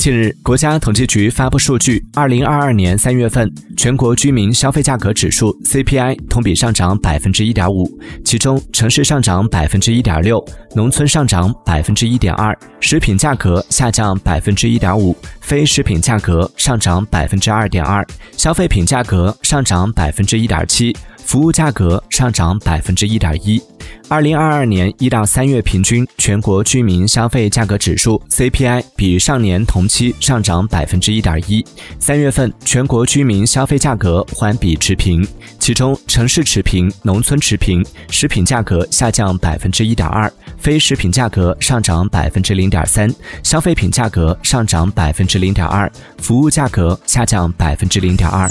[0.00, 7.86] 近日，国家统计局发布数据，二零二二年三月份全国居民消费价格指数 CPI 同比上涨百分之一点五，
[8.24, 10.42] 其中城市上涨百分之一点六，
[10.74, 18.02] 农村上涨百分之一点二，食品价格下降百分之一点五，非食品价格上涨百分之二点二，
[18.38, 20.96] 消费品价格上涨百分之一点七，
[21.26, 23.60] 服务价格上涨百分之一点一。
[24.10, 31.64] 二零二二年一到三月平均全国居民消费价格指数 CPI 比上年同期上涨百分之一点一。
[32.00, 35.24] 三月份全国居民消费价格环比持平，
[35.60, 37.86] 其中城市持平，农村持平。
[38.10, 43.08] 食品价格下降百分之一点二，非食品价格上涨百分之零点三，
[43.44, 45.88] 消费品价格上涨百分之零点二，
[46.18, 48.50] 服务价格下降百分之零点二。